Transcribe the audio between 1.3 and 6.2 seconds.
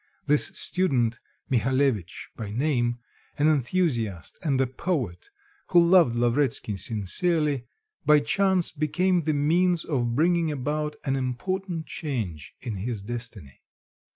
Mihalevitch by name, an enthusiast and a poet, who loved